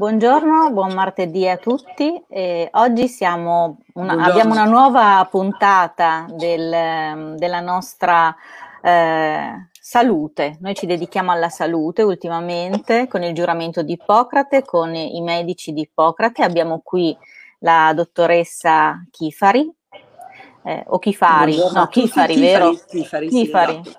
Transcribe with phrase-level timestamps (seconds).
[0.00, 2.24] Buongiorno, buon martedì a tutti.
[2.30, 3.06] Eh, oggi
[3.92, 8.34] una, abbiamo una nuova puntata del, della nostra
[8.80, 10.56] eh, salute.
[10.60, 15.82] Noi ci dedichiamo alla salute ultimamente con il giuramento di Ippocrate, con i medici di
[15.82, 16.44] Ippocrate.
[16.44, 17.14] Abbiamo qui
[17.58, 19.70] la dottoressa Chifari,
[20.64, 22.70] eh, o Chifari, Buongiorno no, Chifari, Chifari, vero?
[22.88, 23.80] Chifari, Chifari.
[23.84, 23.96] Sì,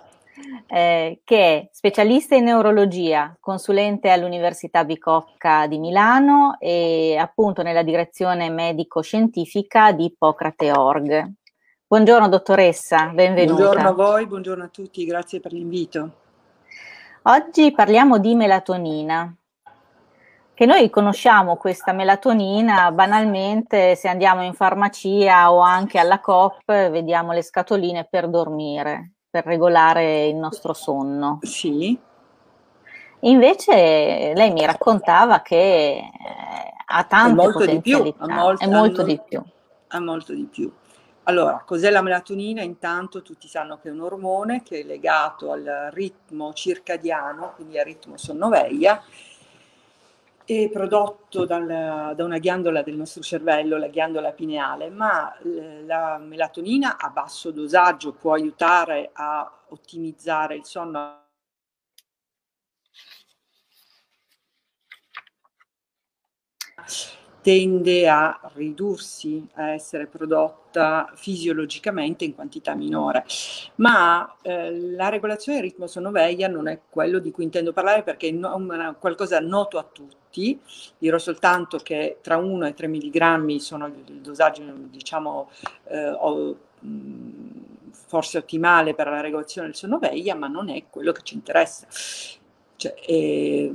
[0.74, 8.50] eh, che è specialista in neurologia, consulente all'Università Bicocca di Milano e appunto nella direzione
[8.50, 11.30] medico-scientifica di Ippocrate Org.
[11.86, 13.64] Buongiorno dottoressa, benvenuta.
[13.64, 16.12] Buongiorno a voi, buongiorno a tutti, grazie per l'invito.
[17.24, 19.36] Oggi parliamo di melatonina,
[20.54, 27.34] che noi conosciamo questa melatonina banalmente se andiamo in farmacia o anche alla COP, vediamo
[27.34, 31.40] le scatoline per dormire per regolare il nostro sonno.
[31.44, 31.98] Sì.
[33.22, 38.04] Invece lei mi raccontava che eh, ha tante molto potenzialità.
[38.04, 39.42] Di più, molto, è molto di più.
[39.88, 40.72] Ha molto di più.
[41.24, 42.62] Allora, cos'è la melatonina?
[42.62, 47.86] Intanto tutti sanno che è un ormone che è legato al ritmo circadiano, quindi al
[47.86, 49.02] ritmo sonnoveglia,
[50.52, 55.34] è prodotto dal, da una ghiandola del nostro cervello, la ghiandola pineale, ma
[55.86, 61.20] la melatonina a basso dosaggio può aiutare a ottimizzare il sonno
[67.42, 73.26] tende a ridursi, a essere prodotta fisiologicamente in quantità minore.
[73.76, 78.30] Ma eh, la regolazione del ritmo sonno-veglia non è quello di cui intendo parlare perché
[78.30, 80.60] è no, qualcosa noto a tutti.
[80.98, 85.50] Dirò soltanto che tra 1 e 3 mg sono il dosaggio, diciamo,
[85.88, 86.58] eh, o,
[87.92, 91.88] forse ottimale per la regolazione del sonno-veglia, ma non è quello che ci interessa.
[92.82, 93.72] Cioè, eh,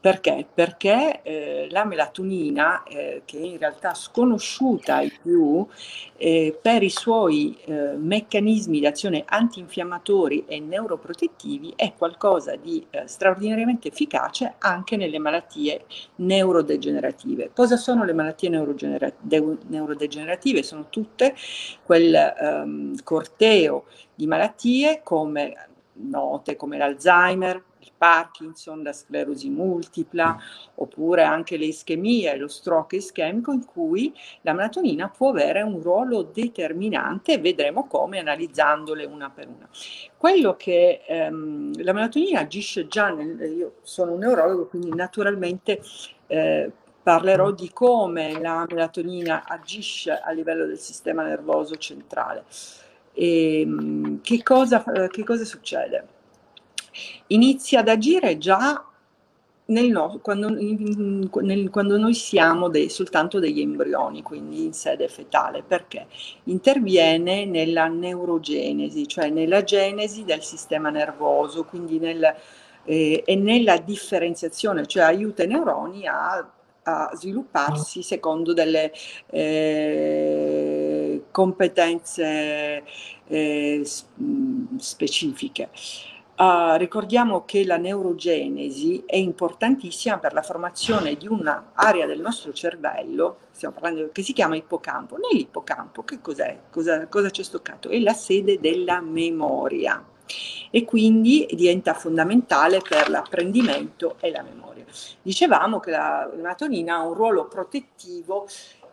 [0.00, 0.46] perché?
[0.54, 5.66] Perché eh, la melatonina, eh, che è in realtà sconosciuta ai più
[6.16, 13.08] eh, per i suoi eh, meccanismi di azione antinfiammatori e neuroprotettivi, è qualcosa di eh,
[13.08, 15.84] straordinariamente efficace anche nelle malattie
[16.16, 17.50] neurodegenerative.
[17.52, 20.62] Cosa sono le malattie neurogenera- de- neurodegenerative?
[20.62, 21.34] Sono tutte
[21.82, 25.52] quel ehm, corteo di malattie come
[25.96, 27.62] note come l'Alzheimer,
[27.96, 30.38] Parkinson, la sclerosi multipla,
[30.74, 36.22] oppure anche le ischemie, lo stroke ischemico, in cui la melatonina può avere un ruolo
[36.22, 39.68] determinante vedremo come analizzandole una per una.
[40.16, 45.80] Quello che ehm, la melatonina agisce già, nel, io sono un neurologo, quindi naturalmente
[46.26, 46.70] eh,
[47.02, 52.44] parlerò di come la melatonina agisce a livello del sistema nervoso centrale.
[53.12, 56.15] E, ehm, che, cosa, che cosa succede?
[57.28, 58.84] Inizia ad agire già
[59.66, 65.62] nel no, quando, nel, quando, noi siamo dei, soltanto degli embrioni, quindi in sede fetale,
[65.62, 66.06] perché
[66.44, 72.32] interviene nella neurogenesi, cioè nella genesi del sistema nervoso, quindi nel,
[72.84, 76.48] eh, e nella differenziazione, cioè aiuta i neuroni a,
[76.84, 78.92] a svilupparsi secondo delle
[79.30, 82.84] eh, competenze
[83.26, 83.82] eh,
[84.78, 85.70] specifiche.
[86.36, 93.38] Uh, ricordiamo che la neurogenesi è importantissima per la formazione di un'area del nostro cervello,
[93.52, 95.16] stiamo parlando che si chiama ippocampo.
[95.16, 96.58] Nell'ippocampo che cos'è?
[96.70, 97.88] Cosa, cosa c'è stoccato?
[97.88, 100.04] È la sede della memoria
[100.70, 104.84] e quindi diventa fondamentale per l'apprendimento e la memoria.
[105.22, 108.46] Dicevamo che la melatonina ha un ruolo protettivo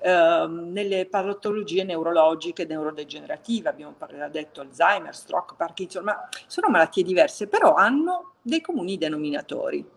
[0.06, 3.96] Ehm, nelle patologie neurologiche, neurodegenerative, abbiamo
[4.30, 9.90] detto Alzheimer, stroke, Parkinson, ma sono malattie diverse, però hanno dei comuni denominatori.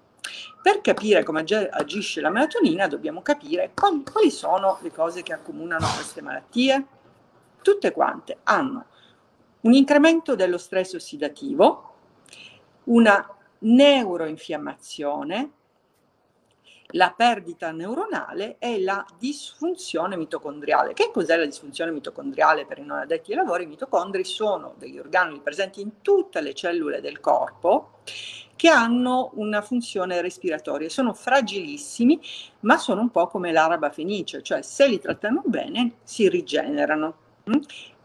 [0.63, 1.41] Per capire come
[1.71, 6.87] agisce la melatonina dobbiamo capire quali, quali sono le cose che accomunano queste malattie.
[7.61, 8.87] Tutte quante hanno
[9.63, 11.95] un incremento dello stress ossidativo,
[12.85, 13.29] una
[13.59, 15.51] neuroinfiammazione,
[16.91, 20.95] la perdita neuronale e la disfunzione mitocondriale.
[20.95, 23.65] Che cos'è la disfunzione mitocondriale per i non addetti ai lavori?
[23.65, 28.01] I mitocondri sono degli organeli presenti in tutte le cellule del corpo
[28.57, 30.89] che hanno una funzione respiratoria.
[30.89, 32.21] Sono fragilissimi,
[32.61, 37.15] ma sono un po' come l'araba fenice, cioè se li trattano bene si rigenerano.
[37.51, 37.61] Mm?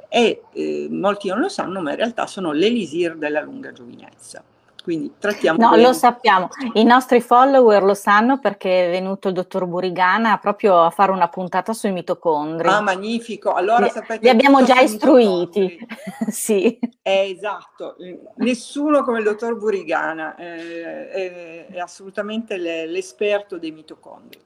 [0.10, 4.44] E eh, molti non lo sanno, ma in realtà sono l'elisir della lunga giovinezza.
[4.84, 5.60] Quindi trattiamo.
[5.62, 5.84] No, bene.
[5.84, 6.50] lo sappiamo.
[6.74, 11.28] I nostri follower lo sanno perché è venuto il dottor Burigana proprio a fare una
[11.28, 12.68] puntata sui mitocondri.
[12.68, 13.54] Ah, magnifico.
[13.54, 14.24] Allora sapete.
[14.24, 15.78] Li abbiamo già istruiti.
[16.30, 16.80] sì.
[17.02, 17.96] È esatto.
[18.38, 24.40] Nessuno come il dottor Burigana è, è, è assolutamente l'esperto dei mitocondri.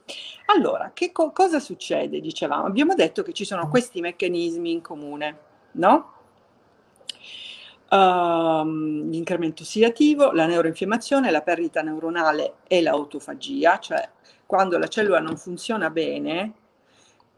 [0.47, 2.19] Allora, che co- cosa succede?
[2.19, 5.37] Dicevamo, abbiamo detto che ci sono questi meccanismi in comune,
[5.73, 6.14] no?
[7.87, 14.09] Um, l'incremento ossidativo, la neuroinfiammazione, la perdita neuronale e l'autofagia, cioè
[14.45, 16.53] quando la cellula non funziona bene,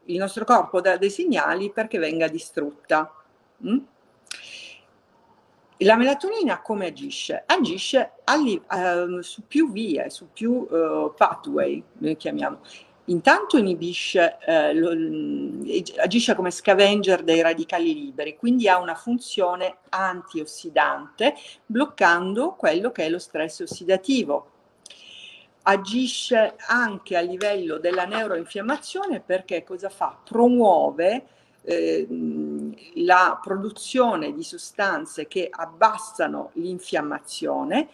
[0.04, 3.12] il nostro corpo dà dei segnali perché venga distrutta.
[3.66, 3.78] Mm?
[5.82, 7.44] La melatonina come agisce?
[7.46, 12.60] Agisce alli, uh, su più vie, su più uh, pathway, noi chiamiamo.
[13.08, 14.90] Intanto inibisce, eh, lo,
[15.96, 21.34] agisce come scavenger dei radicali liberi, quindi ha una funzione antiossidante,
[21.64, 24.50] bloccando quello che è lo stress ossidativo.
[25.62, 30.18] Agisce anche a livello della neuroinfiammazione perché cosa fa?
[30.22, 31.26] Promuove
[31.62, 32.06] eh,
[32.96, 37.88] la produzione di sostanze che abbassano l'infiammazione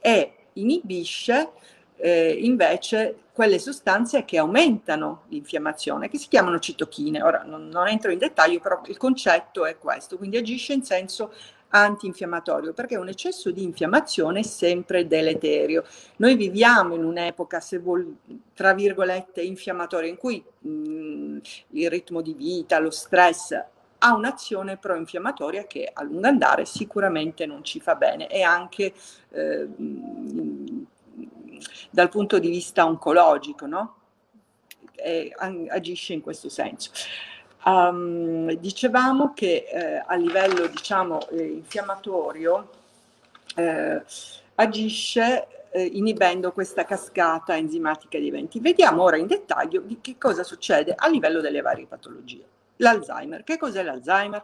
[0.00, 1.50] e inibisce
[1.96, 7.22] eh, invece quelle sostanze che aumentano l'infiammazione, che si chiamano citochine.
[7.22, 11.34] Ora non, non, entro in dettaglio, però il concetto è questo, quindi agisce in senso
[11.68, 15.84] antinfiammatorio, perché un eccesso di infiammazione è sempre deleterio.
[16.16, 18.10] Noi viviamo in un'epoca, se vuol,
[18.54, 21.38] tra virgolette, infiammatoria, in cui mh,
[21.72, 23.52] il ritmo di vita, lo stress
[23.98, 28.92] ha un'azione pro-infiammatoria che a lungo andare sicuramente non ci fa bene e anche
[29.30, 29.68] eh,
[31.90, 33.94] dal punto di vista oncologico, no?
[34.94, 35.32] E,
[35.68, 36.90] agisce in questo senso.
[37.64, 42.70] Um, dicevamo che eh, a livello diciamo, eh, infiammatorio
[43.56, 44.02] eh,
[44.54, 48.60] agisce eh, inibendo questa cascata enzimatica di eventi.
[48.60, 52.44] Vediamo ora in dettaglio di che cosa succede a livello delle varie patologie.
[52.76, 53.42] L'Alzheimer.
[53.42, 54.42] Che cos'è l'Alzheimer?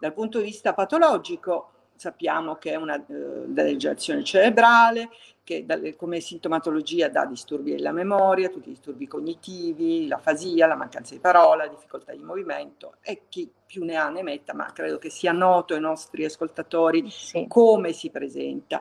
[0.00, 5.10] Dal punto di vista patologico sappiamo che è una uh, degenerazione cerebrale,
[5.44, 10.74] che dalle, come sintomatologia dà disturbi della memoria, tutti i disturbi cognitivi, la fasia, la
[10.74, 14.98] mancanza di parola, difficoltà di movimento e chi più ne ha ne metta, ma credo
[14.98, 17.46] che sia noto ai nostri ascoltatori sì.
[17.46, 18.80] come si presenta.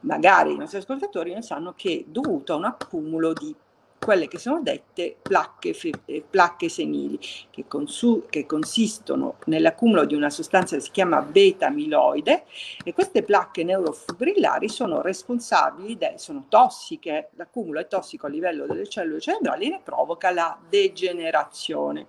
[0.00, 3.54] Magari i nostri ascoltatori ne sanno che è dovuto a un accumulo di
[3.98, 7.18] quelle che sono dette placche, eh, placche senili,
[7.50, 12.44] che, consu- che, consistono nell'accumulo di una sostanza che si chiama beta-amiloide
[12.84, 18.88] e queste placche neurofibrillari sono responsabili, de- sono tossiche, l'accumulo è tossico a livello delle
[18.88, 22.06] cellule cerebrali e ne provoca la degenerazione.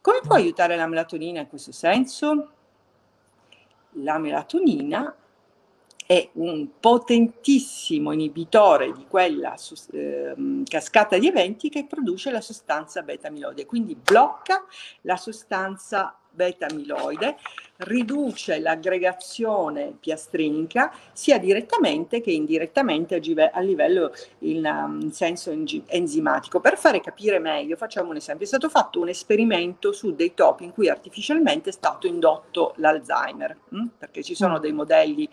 [0.00, 2.50] Come può aiutare la melatonina in questo senso?
[3.92, 5.14] La melatonina
[6.10, 9.54] è un potentissimo inibitore di quella
[9.90, 14.64] eh, cascata di eventi che produce la sostanza beta-amiloide, quindi blocca
[15.02, 17.36] la sostanza beta-amiloide,
[17.78, 23.20] riduce l'aggregazione piastrinica sia direttamente che indirettamente
[23.52, 26.60] a livello in, um, senso enzimatico.
[26.60, 28.44] Per fare capire meglio, facciamo un esempio.
[28.44, 33.56] È stato fatto un esperimento su dei topi in cui artificialmente è stato indotto l'Alzheimer,
[33.68, 33.86] hm?
[33.98, 34.60] perché ci sono mm.
[34.60, 35.28] dei modelli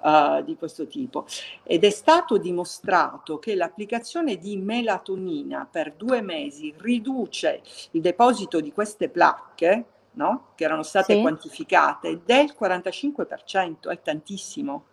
[0.00, 1.26] uh, di questo tipo,
[1.62, 7.62] ed è stato dimostrato che l'applicazione di melatonina per due mesi riduce
[7.92, 10.48] il deposito di queste placche no?
[10.54, 11.20] che erano state sì.
[11.20, 14.84] quantificate del 45%, è tantissimo.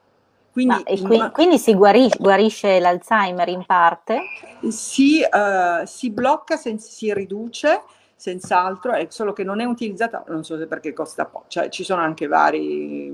[0.51, 4.19] Quindi, qui, ma, quindi si guarisce, guarisce, l'Alzheimer in parte?
[4.67, 7.83] Si, uh, si blocca, sen- si riduce,
[8.15, 11.85] senz'altro, è solo che non è utilizzata, non so se perché costa poco, cioè ci
[11.85, 13.09] sono anche vari,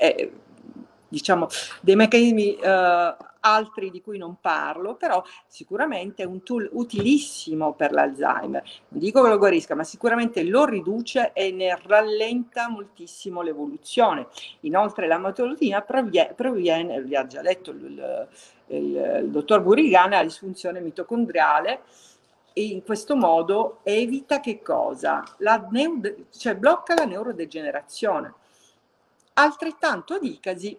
[0.00, 0.32] eh,
[1.08, 1.48] diciamo,
[1.80, 7.92] dei meccanismi uh, altri di cui non parlo, però sicuramente è un tool utilissimo per
[7.92, 8.62] l'Alzheimer.
[8.88, 14.28] Non dico che lo guarisca, ma sicuramente lo riduce e ne rallenta moltissimo l'evoluzione.
[14.60, 18.28] Inoltre la matolotina proviene, vi ha già detto il,
[18.68, 21.82] il, il dottor Burigana, la disfunzione mitocondriale,
[22.56, 25.24] e in questo modo evita che cosa?
[25.38, 28.32] La neo, cioè blocca la neurodegenerazione.
[29.34, 30.78] Altrettanto dicasi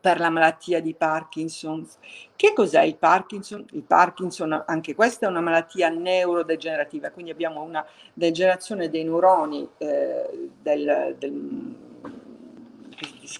[0.00, 1.86] per la malattia di Parkinson.
[2.34, 3.64] Che cos'è il Parkinson?
[3.72, 10.50] Il Parkinson, anche questa è una malattia neurodegenerativa, quindi abbiamo una degenerazione dei neuroni eh,
[10.60, 11.76] del, del,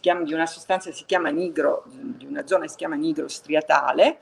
[0.02, 3.28] chiama, di una sostanza che si chiama nigro, di una zona che si chiama nigro
[3.28, 4.18] striatale,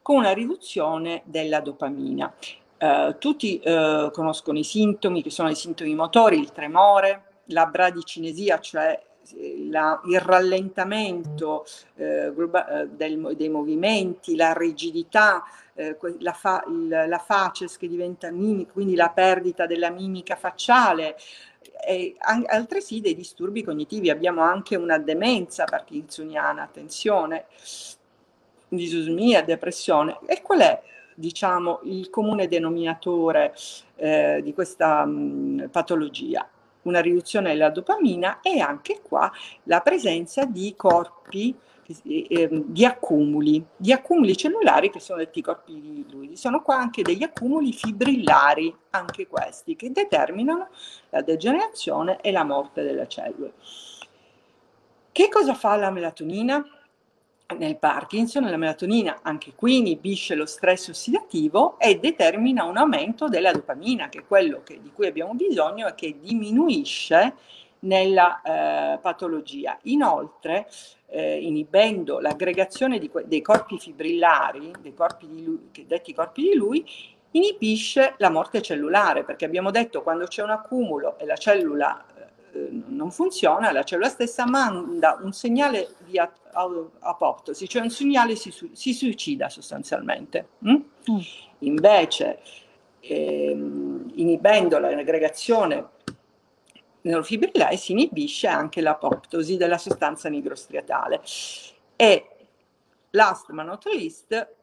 [0.00, 2.32] con una riduzione della dopamina.
[2.76, 8.58] Eh, tutti eh, conoscono i sintomi, che sono i sintomi motori, il tremore, la bradicinesia,
[8.58, 9.00] cioè
[9.68, 11.64] la, il rallentamento
[11.96, 18.30] eh, globa- del, dei movimenti, la rigidità, eh, la, fa- il, la facies che diventa
[18.30, 21.16] mimica, quindi la perdita della mimica facciale,
[21.84, 24.10] e altresì dei disturbi cognitivi.
[24.10, 27.46] Abbiamo anche una demenza parkinsoniana, attenzione,
[28.68, 30.18] disosmia, depressione.
[30.26, 30.82] E qual è,
[31.14, 33.52] diciamo, il comune denominatore
[33.96, 36.48] eh, di questa mh, patologia?
[36.82, 39.30] Una riduzione della dopamina e anche qua
[39.64, 41.56] la presenza di corpi
[42.04, 46.36] eh, di accumuli, di accumuli cellulari che sono detti corpi di fluidi.
[46.36, 50.68] Sono qua anche degli accumuli fibrillari, anche questi, che determinano
[51.10, 53.52] la degenerazione e la morte delle cellule.
[55.10, 56.64] Che cosa fa la melatonina?
[57.52, 63.52] Nel Parkinson la melatonina anche qui inibisce lo stress ossidativo e determina un aumento della
[63.52, 67.34] dopamina, che è quello che, di cui abbiamo bisogno e che diminuisce
[67.80, 69.78] nella eh, patologia.
[69.82, 70.68] Inoltre,
[71.06, 76.84] eh, inibendo l'aggregazione di, dei corpi fibrillari, dei corpi di lui, detti corpi di lui,
[77.32, 82.04] inibisce la morte cellulare, perché abbiamo detto quando c'è un accumulo e la cellula
[82.52, 88.92] non funziona, la cellula stessa manda un segnale di apoptosi, cioè un segnale si, si
[88.92, 90.48] suicida sostanzialmente.
[90.66, 90.74] Mm?
[90.74, 91.18] Mm.
[91.60, 92.40] Invece,
[93.00, 95.88] ehm, inibendo l'aggregazione
[97.02, 101.20] neurofibrillare si inibisce anche l'apoptosi della sostanza nigrostriatale.
[101.96, 102.26] E
[103.10, 104.54] last ma not least,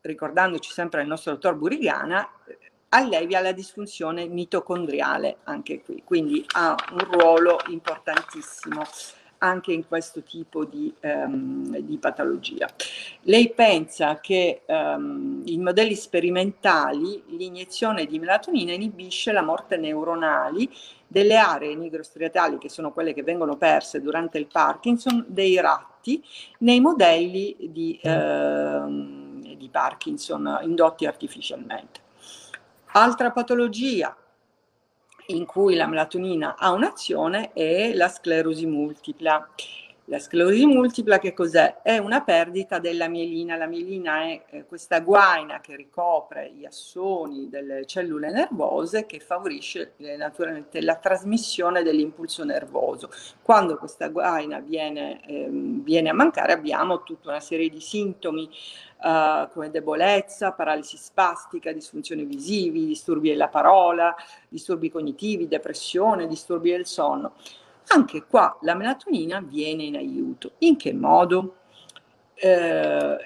[0.00, 2.28] ricordandoci sempre il nostro dottor Burigana,
[2.94, 8.84] allevia la disfunzione mitocondriale anche qui, quindi ha un ruolo importantissimo
[9.38, 12.66] anche in questo tipo di, um, di patologia.
[13.22, 20.70] Lei pensa che um, in modelli sperimentali l'iniezione di melatonina inibisce la morte neuronali
[21.06, 26.24] delle aree nigrostriatali, che sono quelle che vengono perse durante il Parkinson, dei ratti
[26.58, 32.00] nei modelli di, uh, di Parkinson indotti artificialmente.
[32.96, 34.16] Altra patologia
[35.26, 39.48] in cui la melatonina ha un'azione è la sclerosi multipla.
[40.08, 41.80] La sclerosi multipla che cos'è?
[41.80, 43.56] È una perdita della mielina.
[43.56, 49.94] La mielina è eh, questa guaina che ricopre gli assoni delle cellule nervose che favorisce
[49.96, 53.08] eh, naturalmente la trasmissione dell'impulso nervoso.
[53.40, 58.48] Quando questa guaina viene, eh, viene a mancare abbiamo tutta una serie di sintomi
[59.04, 64.14] Uh, come debolezza, paralisi spastica, disfunzioni visivi, disturbi della parola,
[64.48, 67.34] disturbi cognitivi, depressione, disturbi del sonno.
[67.88, 70.52] Anche qua la melatonina viene in aiuto.
[70.58, 71.56] In che modo?
[72.34, 73.16] Eh,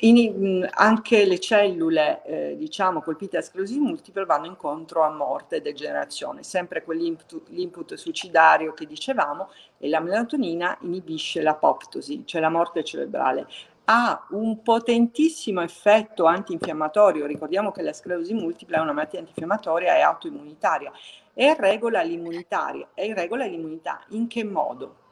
[0.00, 5.60] in, anche le cellule, eh, diciamo, colpite da sclerosi multiple vanno incontro a morte e
[5.60, 13.46] degenerazione, sempre quell'input suicidario che dicevamo, e la melatonina inibisce l'apoptosi, cioè la morte cerebrale
[13.86, 17.26] ha un potentissimo effetto antinfiammatorio.
[17.26, 20.90] Ricordiamo che la sclerosi multipla è una malattia antinfiammatoria e autoimmunitaria
[21.34, 22.88] e regola l'immunitaria.
[22.94, 24.02] E regola l'immunità.
[24.10, 25.02] In che modo?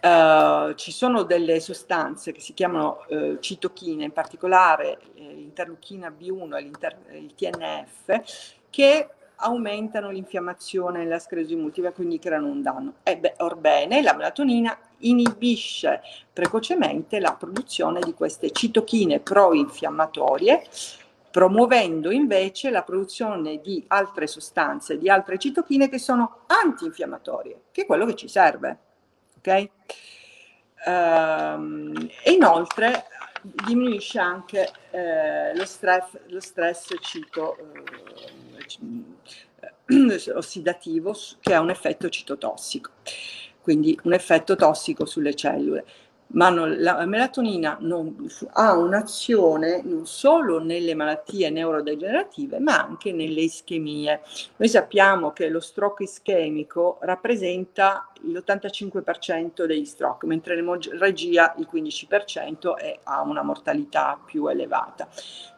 [0.00, 6.56] Uh, ci sono delle sostanze che si chiamano uh, citochine, in particolare eh, l'interleuchina B1
[6.56, 12.94] e il TNF, che aumentano l'infiammazione nella sclerosi multipla, quindi creano un danno.
[13.02, 20.64] E orbene, la melatonina inibisce precocemente la produzione di queste citochine pro-infiammatorie,
[21.34, 27.86] promuovendo invece la produzione di altre sostanze, di altre citochine che sono antinfiammatorie, che è
[27.86, 28.78] quello che ci serve.
[29.38, 29.68] Okay?
[30.86, 33.06] Ehm, e inoltre
[33.42, 37.56] diminuisce anche eh, lo stress, lo stress cito,
[39.86, 42.92] eh, ossidativo che ha un effetto citotossico
[43.60, 45.86] quindi un effetto tossico sulle cellule
[46.34, 53.42] ma non, la melatonina non, ha un'azione non solo nelle malattie neurodegenerative, ma anche nelle
[53.42, 54.20] ischemie.
[54.56, 63.00] Noi sappiamo che lo stroke ischemico rappresenta l'85% degli stroke, mentre l'emorragia il 15% e
[63.02, 65.08] ha una mortalità più elevata.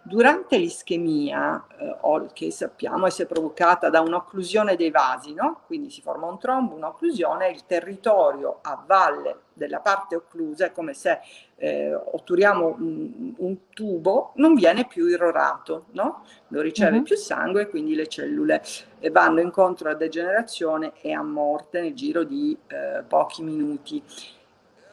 [0.06, 5.62] Durante l'ischemia, eh, che sappiamo essere provocata da un'occlusione dei vasi, no?
[5.66, 10.94] quindi si forma un trombo, un'occlusione, il territorio a valle della parte occlusa è come
[10.94, 11.18] se
[11.56, 16.22] eh, otturiamo un, un, tubo, non viene più irrorato, no?
[16.48, 17.02] non riceve uh-huh.
[17.02, 18.62] più sangue e quindi le cellule
[19.00, 24.00] eh, vanno incontro a degenerazione e a morte nel giro di eh, pochi minuti.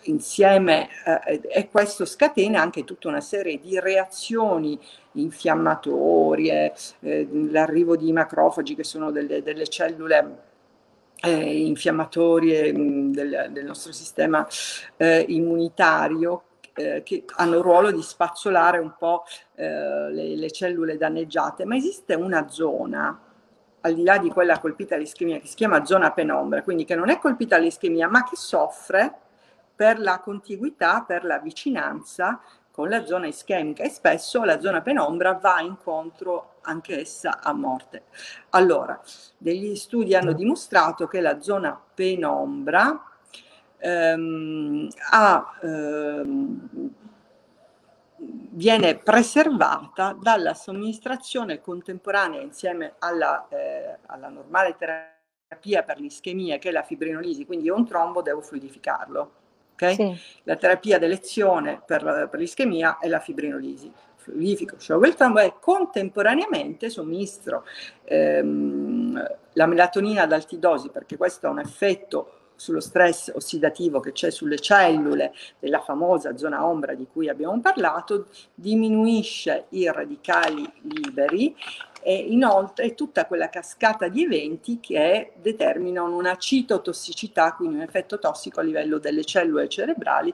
[0.03, 0.89] Insieme
[1.27, 4.79] eh, e questo scatena anche tutta una serie di reazioni
[5.13, 10.51] infiammatorie, eh, l'arrivo di macrofagi che sono delle, delle cellule
[11.21, 14.45] eh, infiammatorie mm, del, del, nostro sistema
[14.97, 16.43] eh, immunitario
[16.73, 19.23] eh, che hanno il ruolo di spazzolare un po'
[19.55, 23.17] eh, le, le, cellule danneggiate, ma esiste una zona
[23.81, 27.09] al di là di quella colpita dall'ischemia che si chiama zona penombra, quindi che non
[27.09, 29.19] è colpita dall'ischemia ma che soffre
[29.75, 32.39] per la contiguità, per la vicinanza
[32.73, 38.05] con la zona ischemica e spesso la zona penombra va incontro anch'essa a morte.
[38.49, 38.99] Allora,
[39.37, 42.99] degli studi hanno dimostrato che la zona penombra
[43.77, 46.69] ehm, ha, ehm,
[48.17, 56.71] viene preservata dalla somministrazione contemporanea insieme alla, eh, alla normale terapia per l'ischemia che è
[56.71, 59.41] la fibrinolisi, quindi io un trombo devo fluidificarlo
[59.83, 59.95] Okay?
[59.95, 60.21] Sì.
[60.43, 63.91] La terapia d'elezione per, per l'ischemia è la fibrinolisi.
[64.77, 67.65] Sciolgo il trombo e contemporaneamente somministro
[68.05, 69.21] ehm,
[69.51, 74.59] la melatonina ad altidosi perché questo ha un effetto sullo stress ossidativo che c'è sulle
[74.59, 81.53] cellule della famosa zona ombra di cui abbiamo parlato, diminuisce i radicali liberi
[82.03, 88.59] e inoltre tutta quella cascata di eventi che determinano una citotossicità, quindi un effetto tossico
[88.59, 90.33] a livello delle cellule cerebrali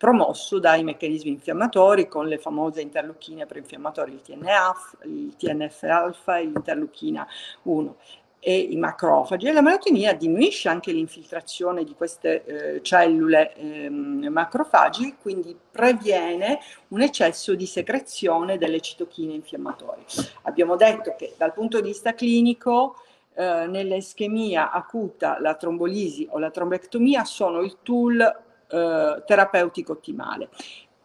[0.00, 7.26] promosso dai meccanismi infiammatori con le famose interleuchine preinfiammatorie, il TNF, il TNF-alfa e l'interleuchina
[7.64, 7.96] 1
[8.40, 15.16] e i macrofagi e la melatonina diminuisce anche l'infiltrazione di queste eh, cellule eh, macrofagi,
[15.20, 20.04] quindi previene un eccesso di secrezione delle citochine infiammatorie.
[20.42, 22.96] Abbiamo detto che dal punto di vista clinico
[23.34, 30.48] eh, nell'ischemia acuta la trombolisi o la trombectomia sono il tool eh, terapeutico ottimale.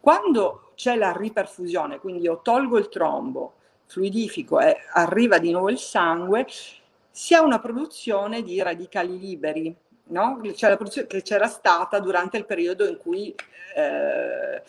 [0.00, 3.54] Quando c'è la riperfusione, quindi io tolgo il trombo,
[3.86, 6.46] fluidifico e arriva di nuovo il sangue,
[7.16, 9.74] si ha una produzione di radicali liberi,
[10.08, 10.38] no?
[10.54, 13.34] cioè la produzione che c'era stata durante il periodo in cui
[13.74, 14.62] eh,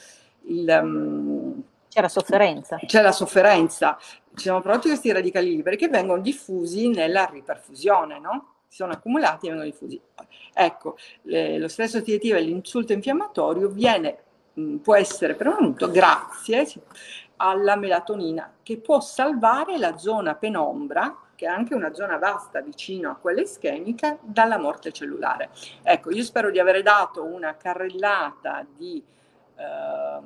[0.44, 2.80] il, um, c'era sofferenza.
[2.86, 3.98] C'è la sofferenza.
[4.34, 8.54] Ci sono prodotti questi radicali liberi che vengono diffusi nella riperfusione, no?
[8.70, 10.00] Si sono accumulati e vengono diffusi.
[10.54, 14.20] Ecco, le, lo stress ossidativo e l'insulto infiammatorio viene,
[14.54, 16.66] mh, può essere prevenuto grazie
[17.36, 23.12] alla melatonina che può salvare la zona penombra che è anche una zona vasta vicino
[23.12, 25.52] a quella ischemica, dalla morte cellulare.
[25.84, 29.04] Ecco, io spero di aver dato una carrellata di,
[29.56, 30.20] eh,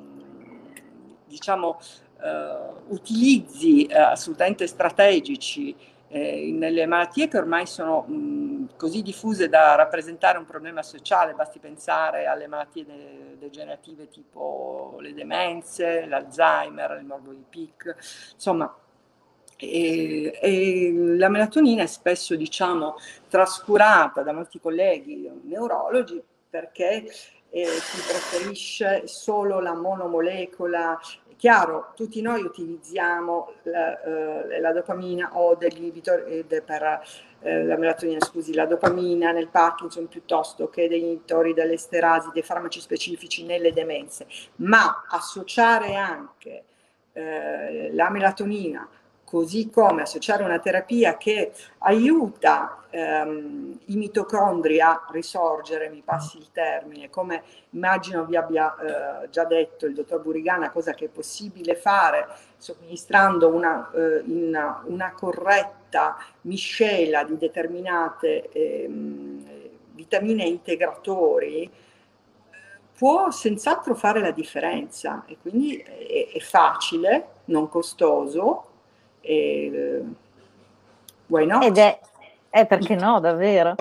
[1.26, 1.80] diciamo,
[2.22, 5.76] eh, utilizzi eh, assolutamente strategici
[6.08, 11.60] eh, nelle malattie che ormai sono mh, così diffuse da rappresentare un problema sociale, basti
[11.60, 17.96] pensare alle malattie de- degenerative tipo le demenze, l'Alzheimer, il morbo di Pic,
[18.34, 18.74] insomma
[19.62, 22.96] e, e, la melatonina è spesso diciamo
[23.30, 27.06] trascurata da molti colleghi neurologi perché
[27.50, 31.00] eh, si preferisce solo la monomolecola.
[31.38, 37.02] Chiaro, tutti noi utilizziamo la, eh, la dopamina o degli inibitori eh, per
[37.42, 42.80] eh, la melatonina, scusi, la dopamina nel Parkinson piuttosto che degli inibitori dell'esterasi, dei farmaci
[42.80, 46.64] specifici nelle demenze, ma associare anche
[47.14, 48.88] eh, la melatonina
[49.32, 56.50] così come associare una terapia che aiuta ehm, i mitocondri a risorgere, mi passi il
[56.52, 58.76] termine, come immagino vi abbia
[59.24, 64.84] eh, già detto il dottor Burigana, cosa che è possibile fare somministrando una, eh, una,
[64.86, 69.46] una corretta miscela di determinate ehm,
[69.94, 71.72] vitamine integratori,
[72.98, 78.66] può senz'altro fare la differenza e quindi è, è facile, non costoso
[79.22, 80.02] e,
[81.28, 81.64] why not?
[81.64, 82.00] Ed è,
[82.50, 83.76] è perché no, davvero.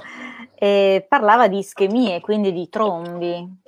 [0.54, 3.58] E parlava di ischemie, quindi di trombi.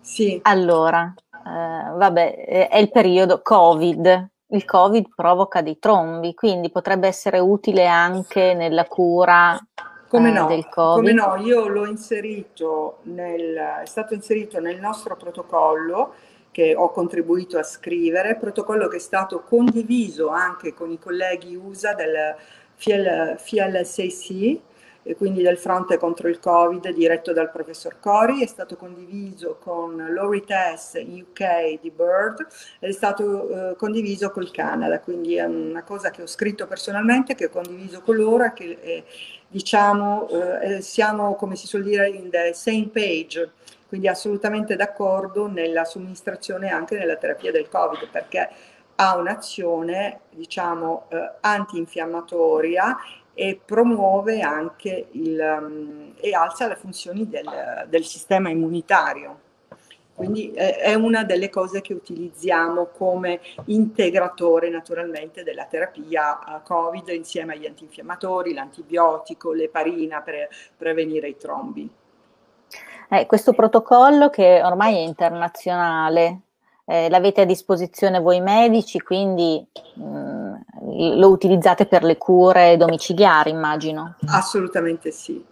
[0.00, 0.40] Sì.
[0.42, 4.30] Allora, eh, vabbè, è il periodo Covid.
[4.50, 9.60] Il Covid provoca dei trombi, quindi potrebbe essere utile anche nella cura
[10.08, 10.96] come eh, no, del Covid.
[10.96, 16.14] Come no, io l'ho inserito nel, è stato inserito nel nostro protocollo
[16.50, 21.94] che ho contribuito a scrivere, protocollo che è stato condiviso anche con i colleghi USA
[21.94, 22.34] del
[22.74, 24.60] FIL, FILSAC,
[25.08, 29.96] e quindi del fronte contro il Covid diretto dal professor Cori, è stato condiviso con
[30.12, 32.46] Laurie Tess UK di Bird
[32.78, 37.34] ed è stato eh, condiviso col Canada, quindi è una cosa che ho scritto personalmente,
[37.34, 39.04] che ho condiviso con loro che eh,
[39.48, 40.28] diciamo
[40.60, 43.52] eh, siamo come si suol dire in the same page
[43.88, 48.48] quindi assolutamente d'accordo nella somministrazione anche nella terapia del Covid perché
[48.96, 52.96] ha un'azione diciamo eh, antinfiammatoria
[53.32, 59.46] e promuove anche il, um, e alza le funzioni del, del sistema immunitario.
[60.12, 67.10] Quindi eh, è una delle cose che utilizziamo come integratore naturalmente della terapia uh, Covid
[67.10, 71.88] insieme agli antinfiammatori, l'antibiotico, l'eparina per prevenire i trombi.
[73.10, 76.40] Eh, questo protocollo che ormai è internazionale,
[76.84, 80.54] eh, l'avete a disposizione voi medici, quindi mh, mm,
[81.18, 84.16] lo utilizzate per le cure domiciliari, immagino.
[84.26, 85.44] Assolutamente sì.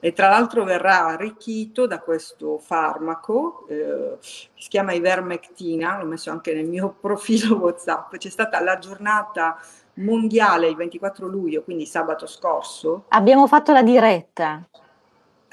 [0.00, 6.30] E tra l'altro verrà arricchito da questo farmaco eh, che si chiama Ivermectina, l'ho messo
[6.30, 8.16] anche nel mio profilo WhatsApp.
[8.16, 9.56] C'è stata la giornata
[9.94, 13.04] mondiale il 24 luglio, quindi sabato scorso.
[13.08, 14.62] Abbiamo fatto la diretta.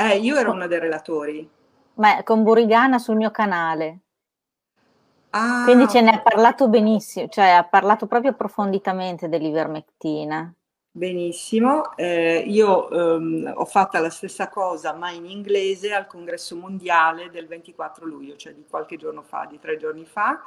[0.02, 1.48] Eh, io ero una dei relatori.
[1.96, 4.00] Ma con Burigana sul mio canale.
[5.30, 10.54] Ah, Quindi ce ne ha parlato benissimo, cioè ha parlato proprio approfonditamente dell'ivermectina.
[10.94, 17.30] Benissimo, eh, io ehm, ho fatto la stessa cosa ma in inglese al congresso mondiale
[17.30, 20.44] del 24 luglio, cioè di qualche giorno fa, di tre giorni fa,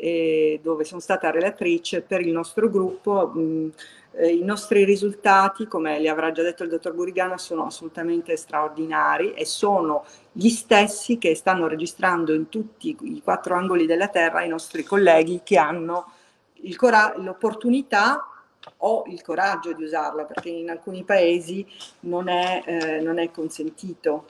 [0.00, 3.28] eh, dove sono stata relatrice per il nostro gruppo.
[3.28, 3.72] Mh,
[4.12, 9.34] eh, I nostri risultati, come le avrà già detto il dottor Burigana, sono assolutamente straordinari
[9.34, 14.48] e sono gli stessi che stanno registrando in tutti i quattro angoli della Terra i
[14.48, 16.12] nostri colleghi che hanno
[16.76, 18.26] cora- l'opportunità
[18.78, 21.66] o il coraggio di usarla, perché in alcuni paesi
[22.00, 24.24] non è, eh, non è consentito.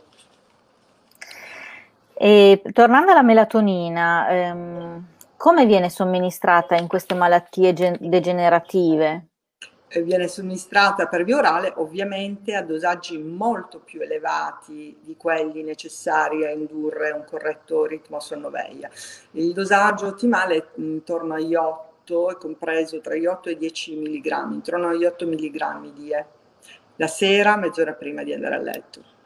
[2.14, 5.06] E, tornando alla melatonina, ehm,
[5.40, 9.28] come viene somministrata in queste malattie gen- degenerative?
[10.04, 16.50] viene somministrata per via orale ovviamente a dosaggi molto più elevati di quelli necessari a
[16.50, 18.90] indurre un corretto ritmo sonno-veglia.
[19.30, 23.96] Il dosaggio ottimale è intorno agli 8, è compreso tra gli 8 e i 10
[23.96, 26.26] mg, intorno agli 8 mg di E,
[26.96, 29.19] la sera mezz'ora prima di andare a letto.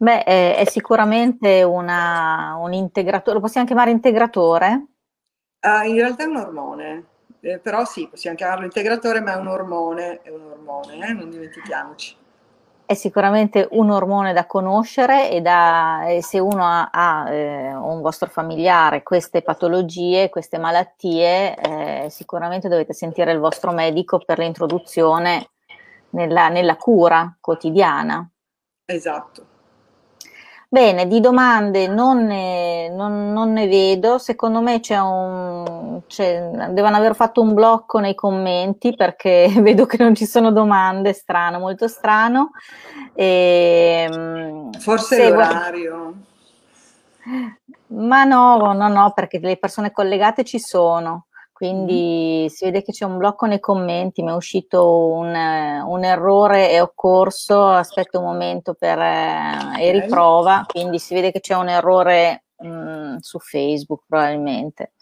[0.00, 4.86] Beh, è, sicuramente una, un integratore, lo possiamo chiamare integratore?
[5.60, 7.04] Uh, in realtà è un ormone,
[7.40, 11.12] eh, però sì, possiamo chiamarlo integratore, ma è un ormone, è un ormone, eh?
[11.12, 12.14] non dimentichiamoci.
[12.86, 18.00] È sicuramente un ormone da conoscere e, da, e se uno ha, ha eh, un
[18.00, 25.50] vostro familiare queste patologie, queste malattie, eh, sicuramente dovete sentire il vostro medico per l'introduzione
[26.10, 28.26] nella, nella cura quotidiana.
[28.86, 29.47] Esatto.
[30.70, 36.94] Bene, di domande non ne, non, non ne vedo, secondo me c'è un, c'è, devono
[36.94, 41.88] aver fatto un blocco nei commenti perché vedo che non ci sono domande, strano, molto
[41.88, 42.50] strano.
[43.14, 46.14] E, ehm, Forse è l'orario.
[47.86, 51.27] Ma no, no, no, perché le persone collegate ci sono.
[51.58, 52.46] Quindi mm.
[52.46, 56.80] si vede che c'è un blocco nei commenti, mi è uscito un, un errore e
[56.80, 61.68] ho corso, aspetto un momento per, eh, e riprova, quindi si vede che c'è un
[61.68, 64.92] errore mh, mm, su Facebook probabilmente.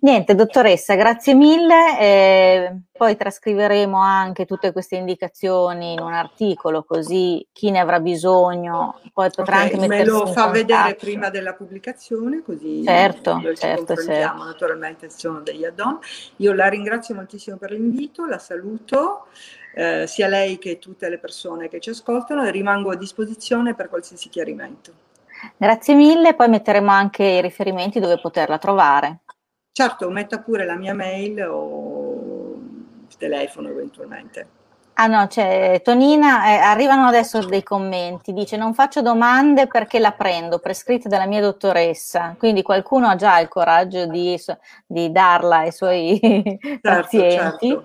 [0.00, 1.98] Niente, dottoressa, grazie mille.
[2.00, 9.00] Eh, poi trascriveremo anche tutte queste indicazioni in un articolo, così chi ne avrà bisogno
[9.12, 14.44] poi potrà okay, anche Me lo fa vedere prima della pubblicazione, così certo, certo, certo.
[14.44, 15.98] Naturalmente ci sono degli add-on.
[16.36, 19.26] Io la ringrazio moltissimo per l'invito, la saluto.
[19.74, 23.90] Eh, sia lei che tutte le persone che ci ascoltano e rimango a disposizione per
[23.90, 25.04] qualsiasi chiarimento.
[25.56, 29.20] Grazie mille, poi metteremo anche i riferimenti dove poterla trovare.
[29.72, 32.54] Certo, metta pure la mia mail o
[33.08, 34.48] il telefono eventualmente.
[34.98, 40.12] Ah no, cioè, Tonina, eh, arrivano adesso dei commenti, dice non faccio domande perché la
[40.12, 44.40] prendo, prescritta dalla mia dottoressa, quindi qualcuno ha già il coraggio di,
[44.86, 46.18] di darla ai suoi
[46.58, 47.68] certo, pazienti.
[47.68, 47.84] Certo.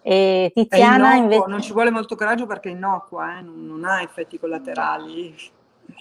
[0.00, 1.44] E Tiziana invece...
[1.48, 3.42] Non ci vuole molto coraggio perché è innocua, eh?
[3.42, 5.34] non, non ha effetti collaterali.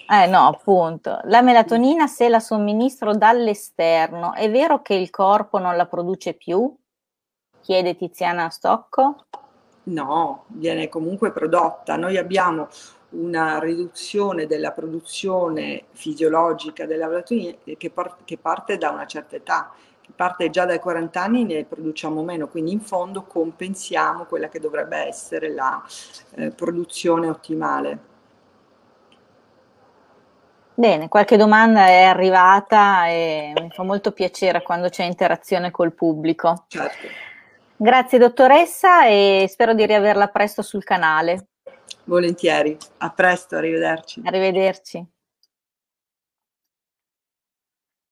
[0.10, 1.20] Eh no, appunto.
[1.24, 6.76] La melatonina se la somministro dall'esterno, è vero che il corpo non la produce più?
[7.62, 9.26] Chiede Tiziana Stocco.
[9.84, 11.96] No, viene comunque prodotta.
[11.96, 12.68] Noi abbiamo
[13.10, 19.72] una riduzione della produzione fisiologica della melatonina che, par- che parte da una certa età,
[20.16, 24.98] parte già dai 40 anni ne produciamo meno, quindi in fondo compensiamo quella che dovrebbe
[24.98, 25.82] essere la
[26.36, 28.16] eh, produzione ottimale.
[30.80, 36.66] Bene, qualche domanda è arrivata e mi fa molto piacere quando c'è interazione col pubblico.
[36.68, 37.08] Certo.
[37.76, 41.48] Grazie dottoressa e spero di riaverla presto sul canale.
[42.04, 44.22] Volentieri, a presto, arrivederci.
[44.24, 45.04] Arrivederci.